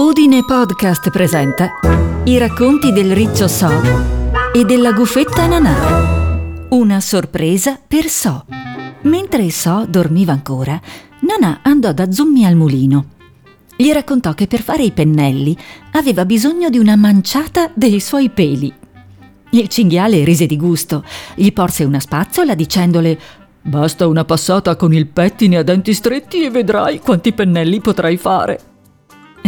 [0.00, 1.70] Udine Podcast presenta
[2.22, 3.68] i racconti del riccio So
[4.54, 6.68] e della gufetta Nanà.
[6.68, 8.44] Una sorpresa per So.
[9.02, 10.80] Mentre So dormiva ancora,
[11.22, 13.06] Nanà andò da Zummi al mulino.
[13.74, 15.58] Gli raccontò che per fare i pennelli
[15.90, 18.72] aveva bisogno di una manciata dei suoi peli.
[19.50, 21.02] Il cinghiale rise di gusto,
[21.34, 23.18] gli porse una spazzola dicendole
[23.62, 28.76] Basta una passata con il pettine a denti stretti e vedrai quanti pennelli potrai fare.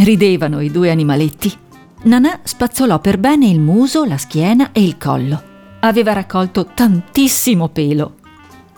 [0.03, 1.55] Ridevano i due animaletti.
[2.03, 5.39] Nanà spazzolò per bene il muso, la schiena e il collo.
[5.81, 8.15] Aveva raccolto tantissimo pelo.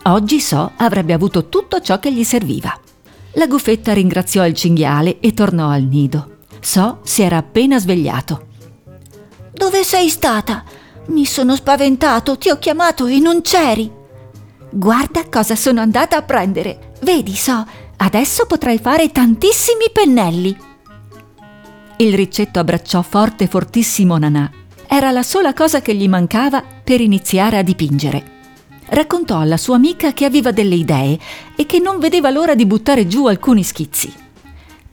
[0.02, 2.78] Oggi So avrebbe avuto tutto ciò che gli serviva.
[3.32, 6.40] La gufetta ringraziò il cinghiale e tornò al nido.
[6.60, 8.48] So si era appena svegliato.
[9.50, 10.62] Dove sei stata?
[11.06, 13.90] Mi sono spaventato, ti ho chiamato e non c'eri.
[14.70, 16.92] Guarda cosa sono andata a prendere.
[17.00, 17.64] Vedi, So,
[17.96, 20.72] adesso potrai fare tantissimi pennelli.
[21.96, 24.50] Il riccetto abbracciò forte fortissimo Nanà.
[24.88, 28.32] Era la sola cosa che gli mancava per iniziare a dipingere.
[28.86, 31.18] Raccontò alla sua amica che aveva delle idee
[31.54, 34.12] e che non vedeva l'ora di buttare giù alcuni schizzi.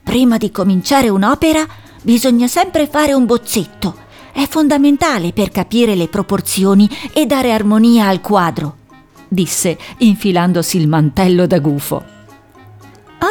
[0.02, 1.66] Prima di cominciare un'opera
[2.02, 3.96] bisogna sempre fare un bozzetto.
[4.32, 8.76] È fondamentale per capire le proporzioni e dare armonia al quadro,
[9.28, 12.04] disse infilandosi il mantello da gufo.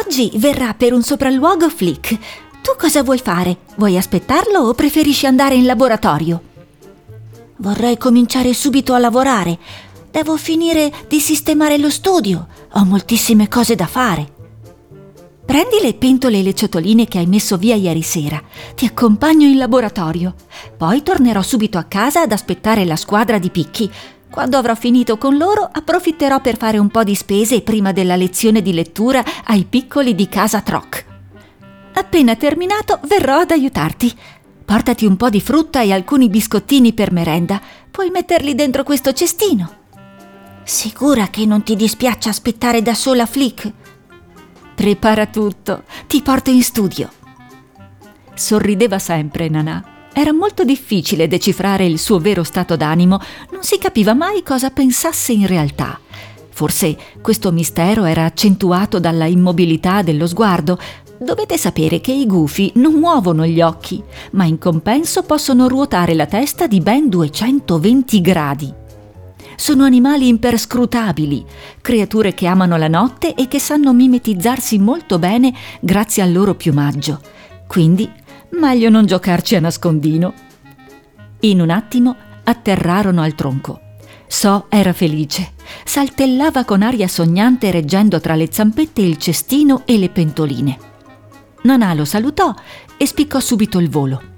[0.04, 2.18] Oggi verrà per un sopralluogo Flick.
[2.62, 3.58] Tu cosa vuoi fare?
[3.74, 6.40] Vuoi aspettarlo o preferisci andare in laboratorio?
[7.56, 9.58] Vorrei cominciare subito a lavorare.
[10.12, 12.46] Devo finire di sistemare lo studio.
[12.74, 14.40] Ho moltissime cose da fare.
[15.44, 18.40] Prendi le pentole e le ciotoline che hai messo via ieri sera.
[18.76, 20.34] Ti accompagno in laboratorio.
[20.76, 23.90] Poi tornerò subito a casa ad aspettare la squadra di picchi.
[24.30, 28.62] Quando avrò finito con loro, approfitterò per fare un po' di spese prima della lezione
[28.62, 31.10] di lettura ai piccoli di casa Troc.
[31.94, 34.12] Appena terminato verrò ad aiutarti.
[34.64, 37.60] Portati un po' di frutta e alcuni biscottini per merenda.
[37.90, 39.80] Puoi metterli dentro questo cestino.
[40.64, 43.70] Sicura che non ti dispiace aspettare da sola Flick?
[44.74, 47.10] Prepara tutto, ti porto in studio.
[48.34, 49.84] Sorrideva sempre Nanà.
[50.14, 53.20] Era molto difficile decifrare il suo vero stato d'animo,
[53.50, 55.98] non si capiva mai cosa pensasse in realtà.
[56.54, 60.78] Forse questo mistero era accentuato dalla immobilità dello sguardo,
[61.22, 64.02] Dovete sapere che i gufi non muovono gli occhi,
[64.32, 68.74] ma in compenso possono ruotare la testa di ben 220 gradi.
[69.54, 71.44] Sono animali imperscrutabili,
[71.80, 77.20] creature che amano la notte e che sanno mimetizzarsi molto bene grazie al loro piumaggio.
[77.68, 78.10] Quindi,
[78.58, 80.32] meglio non giocarci a nascondino.
[81.40, 83.80] In un attimo atterrarono al tronco.
[84.26, 85.52] So era felice.
[85.84, 90.90] Saltellava con aria sognante reggendo tra le zampette il cestino e le pentoline.
[91.62, 92.54] Nanà lo salutò
[92.96, 94.30] e spiccò subito il volo.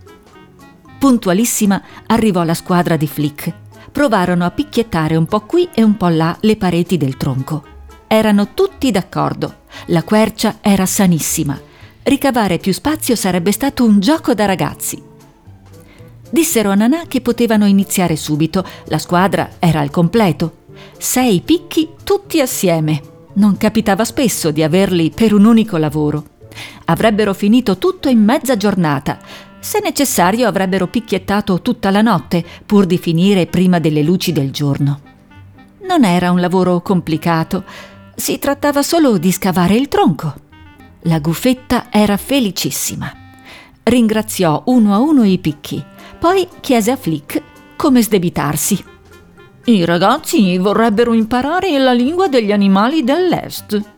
[0.98, 3.52] Puntualissima arrivò la squadra di Flick.
[3.92, 7.62] Provarono a picchiettare un po' qui e un po' là le pareti del tronco.
[8.06, 9.62] Erano tutti d'accordo.
[9.86, 11.60] La quercia era sanissima.
[12.02, 15.02] Ricavare più spazio sarebbe stato un gioco da ragazzi.
[16.30, 18.64] Dissero a Nanà che potevano iniziare subito.
[18.86, 20.62] La squadra era al completo.
[20.98, 23.00] Sei picchi tutti assieme.
[23.34, 26.32] Non capitava spesso di averli per un unico lavoro.
[26.86, 29.18] Avrebbero finito tutto in mezza giornata.
[29.58, 35.00] Se necessario avrebbero picchiettato tutta la notte pur di finire prima delle luci del giorno.
[35.88, 37.64] Non era un lavoro complicato,
[38.14, 40.34] si trattava solo di scavare il tronco.
[41.02, 43.12] La gufetta era felicissima.
[43.82, 45.82] Ringraziò uno a uno i picchi,
[46.18, 47.42] poi chiese a Flick
[47.76, 48.82] come sdebitarsi.
[49.66, 53.93] I ragazzi vorrebbero imparare la lingua degli animali dell'Est,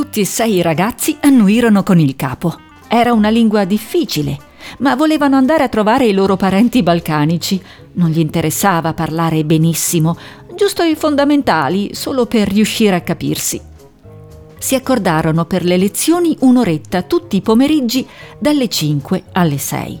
[0.00, 2.58] tutti e sei i ragazzi annuirono con il capo.
[2.88, 4.38] Era una lingua difficile,
[4.78, 7.62] ma volevano andare a trovare i loro parenti balcanici.
[7.92, 10.16] Non gli interessava parlare benissimo,
[10.54, 13.60] giusto i fondamentali, solo per riuscire a capirsi.
[14.58, 20.00] Si accordarono per le lezioni un'oretta tutti i pomeriggi dalle 5 alle 6.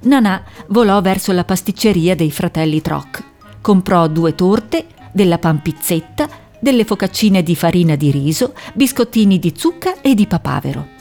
[0.00, 3.22] Nanà volò verso la pasticceria dei fratelli Troc.
[3.60, 6.28] Comprò due torte, della panpizzetta
[6.66, 10.94] delle focaccine di farina di riso, biscottini di zucca e di papavero.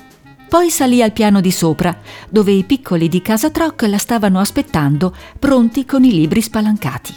[0.48, 5.12] Poi salì al piano di sopra, dove i piccoli di casa Troc la stavano aspettando,
[5.40, 7.16] pronti con i libri spalancati.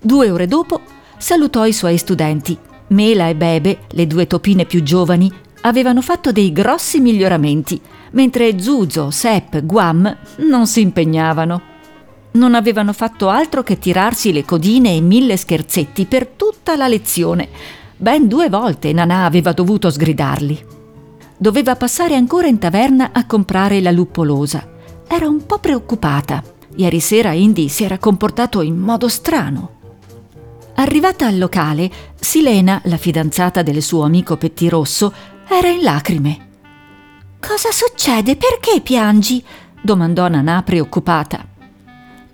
[0.00, 0.80] Due ore dopo
[1.18, 2.56] salutò i suoi studenti.
[2.86, 5.30] Mela e Bebe, le due topine più giovani,
[5.60, 7.78] avevano fatto dei grossi miglioramenti,
[8.12, 11.67] mentre Zuzo, Sepp, Guam non si impegnavano
[12.38, 17.48] non avevano fatto altro che tirarsi le codine e mille scherzetti per tutta la lezione.
[17.96, 20.64] Ben due volte Nanà aveva dovuto sgridarli.
[21.36, 24.76] Doveva passare ancora in taverna a comprare la luppolosa.
[25.08, 26.42] era un po' preoccupata.
[26.76, 29.76] Ieri sera Indy si era comportato in modo strano.
[30.74, 35.12] Arrivata al locale, Silena, la fidanzata del suo amico Pettirosso,
[35.48, 36.46] era in lacrime.
[37.40, 38.36] Cosa succede?
[38.36, 39.44] Perché piangi?
[39.82, 41.56] domandò Nanà preoccupata.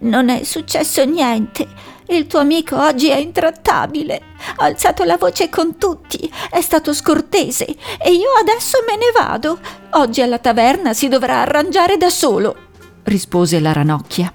[0.04, 1.66] Non è successo niente.
[2.08, 4.20] Il tuo amico oggi è intrattabile.
[4.56, 9.58] Ha alzato la voce con tutti, è stato scortese e io adesso me ne vado.
[9.92, 12.54] Oggi alla taverna si dovrà arrangiare da solo,
[13.04, 14.30] rispose la ranocchia.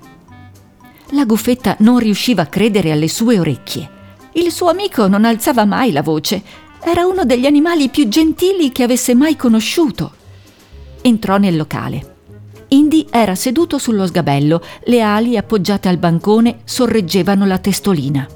[1.12, 3.98] La guffetta non riusciva a credere alle sue orecchie.
[4.34, 6.42] Il suo amico non alzava mai la voce.
[6.82, 10.14] Era uno degli animali più gentili che avesse mai conosciuto.
[11.02, 12.18] Entrò nel locale.
[12.70, 18.28] Indy era seduto sullo sgabello, le ali appoggiate al bancone sorreggevano la testolina.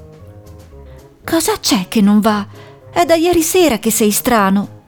[1.24, 2.46] Cosa c'è che non va?
[2.90, 4.82] È da ieri sera che sei strano.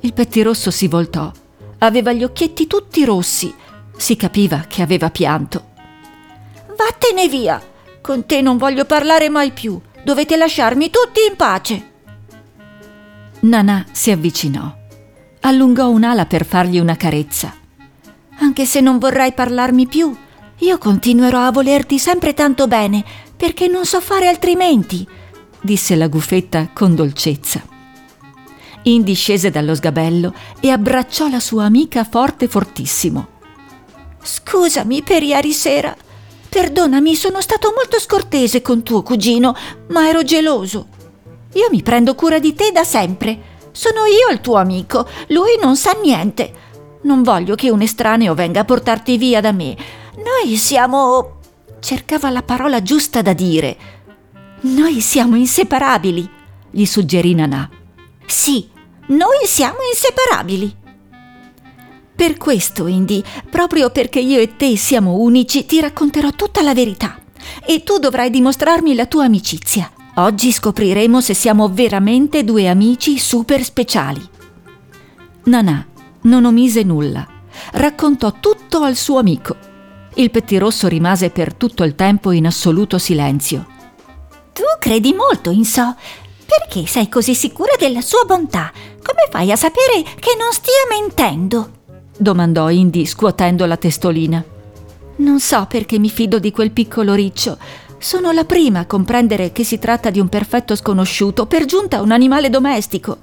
[0.00, 1.30] Il pettirosso si voltò.
[1.78, 3.52] Aveva gli occhietti tutti rossi.
[3.96, 5.72] Si capiva che aveva pianto.
[6.76, 7.62] Vattene via!
[8.00, 9.80] Con te non voglio parlare mai più.
[10.04, 11.92] Dovete lasciarmi tutti in pace.
[13.40, 14.70] Nanà si avvicinò.
[15.40, 17.54] Allungò un'ala per fargli una carezza.
[18.38, 20.14] Anche se non vorrai parlarmi più,
[20.58, 23.04] io continuerò a volerti sempre tanto bene,
[23.36, 25.06] perché non so fare altrimenti,
[25.60, 27.62] disse la gufetta con dolcezza.
[28.82, 33.28] Indy scese dallo sgabello e abbracciò la sua amica forte fortissimo.
[34.22, 35.94] Scusami per ieri sera.
[36.48, 39.56] Perdonami, sono stato molto scortese con tuo cugino,
[39.88, 40.88] ma ero geloso.
[41.54, 43.52] Io mi prendo cura di te da sempre.
[43.72, 46.63] Sono io il tuo amico, lui non sa niente.
[47.04, 49.76] Non voglio che un estraneo venga a portarti via da me.
[50.16, 51.40] Noi siamo...
[51.80, 53.76] cercava la parola giusta da dire.
[54.62, 56.28] Noi siamo inseparabili,
[56.70, 57.68] gli suggerì Nanà.
[58.24, 58.68] Sì,
[59.08, 60.76] noi siamo inseparabili.
[62.16, 67.18] Per questo, Indy, proprio perché io e te siamo unici, ti racconterò tutta la verità.
[67.66, 69.90] E tu dovrai dimostrarmi la tua amicizia.
[70.14, 74.26] Oggi scopriremo se siamo veramente due amici super speciali.
[75.44, 75.88] Nanà
[76.24, 77.26] non omise nulla.
[77.72, 79.56] Raccontò tutto al suo amico.
[80.14, 83.66] Il pettirosso rimase per tutto il tempo in assoluto silenzio.
[84.52, 85.94] Tu credi molto in So.
[86.46, 88.70] Perché sei così sicura della sua bontà?
[88.72, 91.70] Come fai a sapere che non stia mentendo?
[92.16, 94.44] domandò Indy scuotendo la testolina.
[95.16, 97.58] Non so perché mi fido di quel piccolo riccio.
[97.98, 102.12] Sono la prima a comprendere che si tratta di un perfetto sconosciuto, per giunta un
[102.12, 103.18] animale domestico.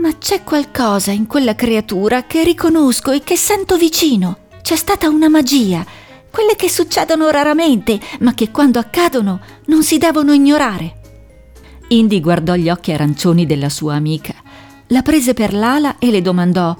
[0.00, 4.46] Ma c'è qualcosa in quella creatura che riconosco e che sento vicino.
[4.62, 5.84] C'è stata una magia,
[6.30, 10.96] quelle che succedono raramente, ma che quando accadono non si devono ignorare.
[11.88, 14.34] Indy guardò gli occhi arancioni della sua amica,
[14.88, 16.76] la prese per l'ala e le domandò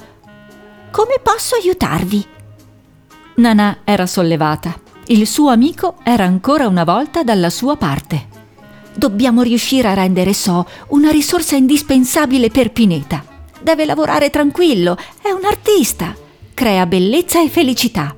[0.91, 2.26] come posso aiutarvi?
[3.37, 4.75] Nanà era sollevata.
[5.06, 8.38] Il suo amico era ancora una volta dalla sua parte.
[8.99, 13.25] Dobbiamo riuscire a rendere So una risorsa indispensabile per Pineta.
[13.61, 16.17] Deve lavorare tranquillo, è un artista,
[16.53, 18.17] crea bellezza e felicità.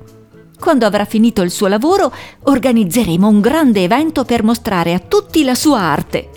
[0.59, 2.11] Quando avrà finito il suo lavoro,
[2.45, 6.29] organizzeremo un grande evento per mostrare a tutti la sua arte.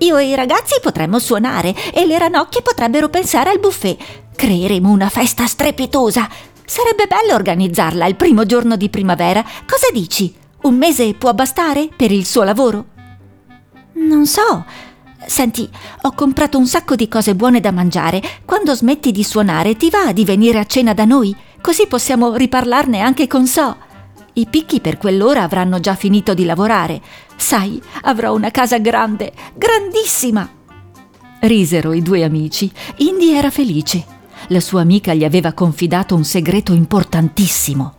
[0.00, 3.96] Io e i ragazzi potremmo suonare e le ranocchie potrebbero pensare al buffet.
[4.36, 6.28] Creeremo una festa strepitosa.
[6.62, 9.42] Sarebbe bello organizzarla il primo giorno di primavera.
[9.66, 10.34] Cosa dici?
[10.64, 12.96] Un mese può bastare per il suo lavoro?
[14.06, 14.64] Non so.
[15.26, 15.68] Senti,
[16.02, 18.22] ho comprato un sacco di cose buone da mangiare.
[18.44, 21.34] Quando smetti di suonare, ti va di venire a cena da noi?
[21.60, 23.76] Così possiamo riparlarne anche con So.
[24.34, 27.02] I picchi per quell'ora avranno già finito di lavorare.
[27.36, 30.48] Sai, avrò una casa grande, grandissima.
[31.40, 32.70] Risero i due amici.
[32.98, 34.16] Indy era felice.
[34.48, 37.94] La sua amica gli aveva confidato un segreto importantissimo.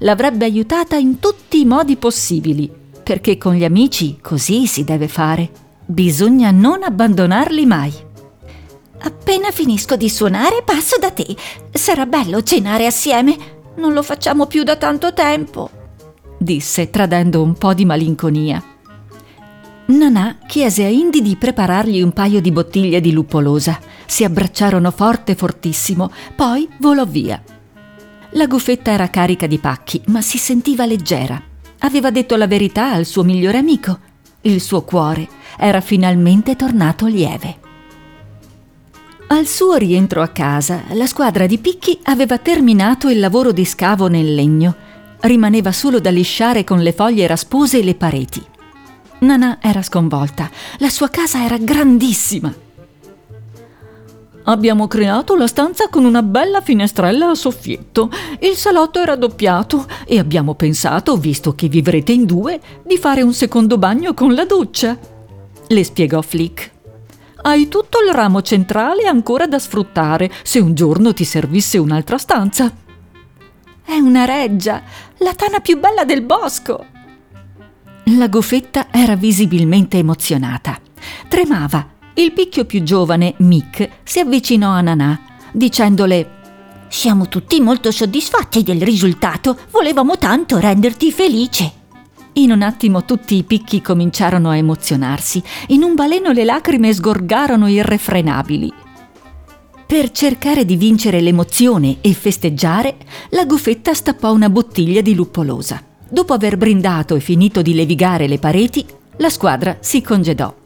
[0.00, 2.70] L'avrebbe aiutata in tutti i modi possibili,
[3.04, 5.48] perché con gli amici così si deve fare.
[5.86, 7.92] Bisogna non abbandonarli mai.
[9.02, 11.36] Appena finisco di suonare passo da te.
[11.70, 13.36] Sarà bello cenare assieme.
[13.76, 15.70] Non lo facciamo più da tanto tempo,
[16.38, 18.62] disse tradendo un po' di malinconia.
[19.86, 23.78] Nanà chiese a Indy di preparargli un paio di bottiglie di luppolosa.
[24.06, 27.42] Si abbracciarono forte fortissimo, poi volò via.
[28.30, 31.42] La gufetta era carica di pacchi, ma si sentiva leggera.
[31.84, 33.98] Aveva detto la verità al suo migliore amico.
[34.40, 37.58] Il suo cuore era finalmente tornato lieve.
[39.26, 44.06] Al suo rientro a casa, la squadra di picchi aveva terminato il lavoro di scavo
[44.08, 44.74] nel legno.
[45.20, 48.42] Rimaneva solo da lisciare con le foglie raspose le pareti.
[49.18, 50.50] Nana era sconvolta.
[50.78, 52.63] La sua casa era grandissima.
[54.46, 58.10] Abbiamo creato la stanza con una bella finestrella a soffietto.
[58.40, 63.32] Il salotto è raddoppiato e abbiamo pensato, visto che vivrete in due, di fare un
[63.32, 64.98] secondo bagno con la doccia.
[65.66, 66.72] Le spiegò Flick.
[67.40, 72.70] Hai tutto il ramo centrale ancora da sfruttare se un giorno ti servisse un'altra stanza.
[73.82, 74.82] È una reggia,
[75.18, 76.84] la tana più bella del bosco.
[78.18, 80.78] La goffetta era visibilmente emozionata.
[81.28, 85.20] Tremava il picchio più giovane, Mick, si avvicinò a Nanà,
[85.52, 86.42] dicendole
[86.88, 91.72] Siamo tutti molto soddisfatti del risultato, volevamo tanto renderti felice.
[92.34, 97.66] In un attimo tutti i picchi cominciarono a emozionarsi, in un baleno le lacrime sgorgarono
[97.66, 98.72] irrefrenabili.
[99.86, 102.96] Per cercare di vincere l'emozione e festeggiare,
[103.30, 105.82] la goffetta stappò una bottiglia di luppolosa.
[106.08, 110.62] Dopo aver brindato e finito di levigare le pareti, la squadra si congedò.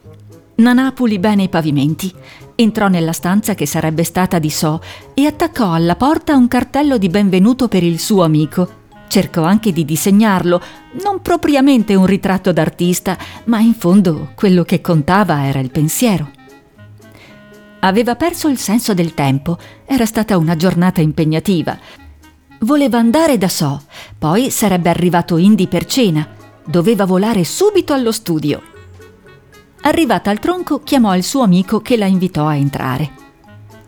[0.59, 2.13] Nanà pulì bene i pavimenti,
[2.55, 4.81] entrò nella stanza che sarebbe stata di So
[5.13, 8.77] e attaccò alla porta un cartello di benvenuto per il suo amico.
[9.07, 10.61] Cercò anche di disegnarlo,
[11.01, 16.29] non propriamente un ritratto d'artista, ma in fondo quello che contava era il pensiero.
[17.79, 21.77] Aveva perso il senso del tempo, era stata una giornata impegnativa.
[22.59, 23.81] Voleva andare da So,
[24.17, 26.27] poi sarebbe arrivato Indy per cena.
[26.65, 28.61] Doveva volare subito allo studio.
[29.81, 33.11] Arrivata al tronco, chiamò il suo amico che la invitò a entrare.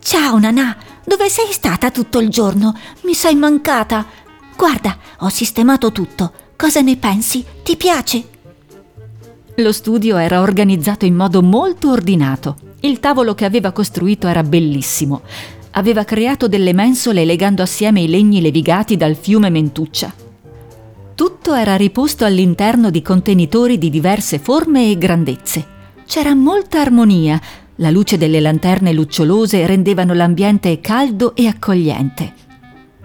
[0.00, 2.74] Ciao Nanà, dove sei stata tutto il giorno?
[3.02, 4.06] Mi sei mancata.
[4.56, 6.32] Guarda, ho sistemato tutto.
[6.56, 7.44] Cosa ne pensi?
[7.62, 8.24] Ti piace?
[9.56, 12.56] Lo studio era organizzato in modo molto ordinato.
[12.80, 15.20] Il tavolo che aveva costruito era bellissimo.
[15.72, 20.12] Aveva creato delle mensole legando assieme i legni levigati dal fiume Mentuccia.
[21.14, 25.71] Tutto era riposto all'interno di contenitori di diverse forme e grandezze.
[26.12, 27.40] C'era molta armonia,
[27.76, 32.34] la luce delle lanterne lucciolose rendevano l'ambiente caldo e accogliente.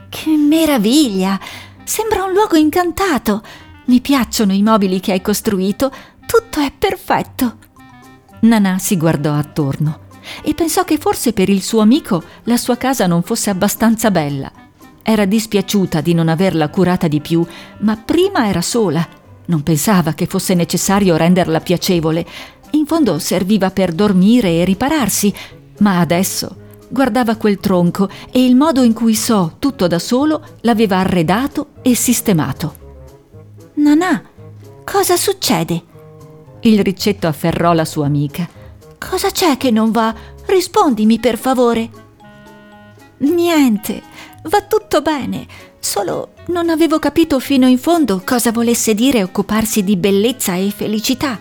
[0.10, 1.40] Che meraviglia!
[1.86, 3.44] Sembra un luogo incantato.
[3.86, 5.90] Mi piacciono i mobili che hai costruito.
[6.26, 7.60] Tutto è perfetto.
[8.42, 10.00] Nanà si guardò attorno
[10.44, 14.52] e pensò che forse per il suo amico la sua casa non fosse abbastanza bella.
[15.02, 17.42] Era dispiaciuta di non averla curata di più,
[17.80, 19.08] ma prima era sola.
[19.50, 22.26] Non pensava che fosse necessario renderla piacevole,
[22.72, 25.34] in fondo serviva per dormire e ripararsi,
[25.80, 30.98] ma adesso guardava quel tronco e il modo in cui So, tutto da solo, l'aveva
[30.98, 32.86] arredato e sistemato.
[33.76, 34.24] Nanà,
[34.84, 35.84] cosa succede?
[36.62, 38.48] Il ricetto afferrò la sua amica.
[38.98, 40.14] Cosa c'è che non va?
[40.46, 41.90] Rispondimi per favore.
[43.20, 44.02] Niente,
[44.44, 45.46] va tutto bene.
[45.80, 51.40] Solo non avevo capito fino in fondo cosa volesse dire occuparsi di bellezza e felicità.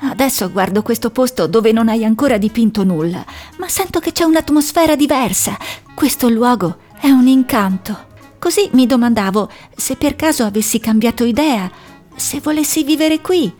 [0.00, 3.24] Adesso guardo questo posto dove non hai ancora dipinto nulla,
[3.58, 5.56] ma sento che c'è un'atmosfera diversa.
[5.94, 8.06] Questo luogo è un incanto.
[8.38, 11.70] Così mi domandavo se per caso avessi cambiato idea,
[12.14, 13.52] se volessi vivere qui.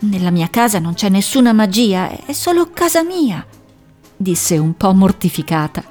[0.00, 3.44] Nella mia casa non c'è nessuna magia, è solo casa mia,
[4.16, 5.82] disse un po' mortificata.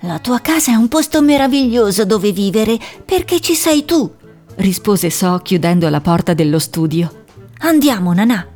[0.00, 4.10] La tua casa è un posto meraviglioso dove vivere, perché ci sei tu,
[4.56, 7.24] rispose So chiudendo la porta dello studio.
[7.58, 8.53] Andiamo, Nanà.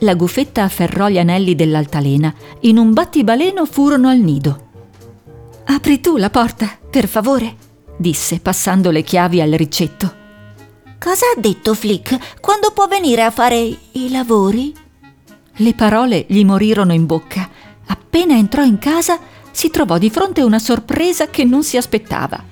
[0.00, 2.34] La gufetta afferrò gli anelli dell'altalena.
[2.60, 4.70] In un battibaleno furono al nido.
[5.64, 7.56] Apri tu la porta, per favore,
[7.96, 10.22] disse passando le chiavi al ricetto.
[10.98, 12.40] Cosa ha detto Flick?
[12.40, 14.74] Quando può venire a fare i lavori?
[15.56, 17.48] Le parole gli morirono in bocca.
[17.86, 19.18] Appena entrò in casa
[19.50, 22.42] si trovò di fronte a una sorpresa che non si aspettava.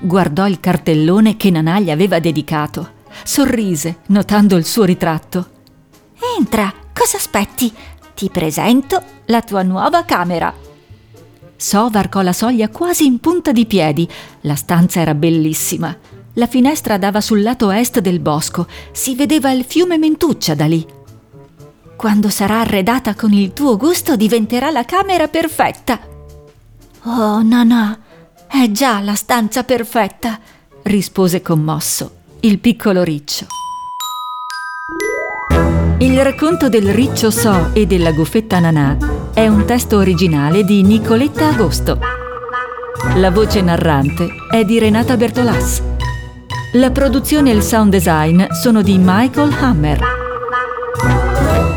[0.00, 3.00] Guardò il cartellone che Nanà gli aveva dedicato.
[3.24, 5.51] Sorrise, notando il suo ritratto.
[6.38, 7.72] Entra, cosa aspetti?
[8.14, 10.54] Ti presento la tua nuova camera.
[11.56, 14.08] So varcò la soglia quasi in punta di piedi.
[14.42, 15.96] La stanza era bellissima.
[16.34, 18.66] La finestra dava sul lato est del bosco.
[18.92, 20.84] Si vedeva il fiume Mentuccia da lì.
[21.96, 26.00] Quando sarà arredata con il tuo gusto diventerà la camera perfetta.
[27.04, 27.98] Oh, Nana,
[28.46, 30.38] è già la stanza perfetta,
[30.82, 33.46] rispose commosso il piccolo riccio.
[36.02, 38.96] Il racconto del riccio So e della goffetta Nanà
[39.32, 41.96] è un testo originale di Nicoletta Agosto.
[43.14, 45.80] La voce narrante è di Renata Bertolas.
[46.72, 50.00] La produzione e il sound design sono di Michael Hammer.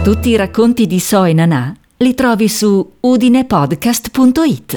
[0.03, 4.74] Tutti i racconti di So e Nanà li trovi su udinepodcast.it.